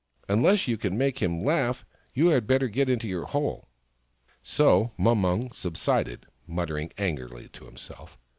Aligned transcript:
Unless 0.27 0.67
you 0.67 0.77
can 0.79 0.97
make 0.97 1.21
him 1.21 1.43
laugh, 1.45 1.85
you 2.15 2.29
had 2.29 2.47
better 2.47 2.67
get 2.67 2.89
into 2.89 3.07
your 3.07 3.25
hole!" 3.25 3.67
So 4.57 4.89
Mumung 4.97 5.51
subsided, 5.51 6.25
muttering 6.47 6.91
angrily 6.97 7.49
to 7.49 7.65
himself. 7.65 8.17